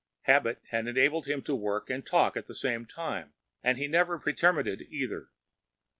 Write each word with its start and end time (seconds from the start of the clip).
Habit 0.23 0.63
had 0.71 0.87
enabled 0.87 1.27
him 1.27 1.43
to 1.43 1.53
work 1.53 1.91
and 1.91 2.03
talk 2.03 2.35
at 2.35 2.47
the 2.47 2.55
same 2.55 2.87
time, 2.87 3.33
and 3.61 3.77
he 3.77 3.87
never 3.87 4.17
pretermitted 4.17 4.87
either. 4.89 5.29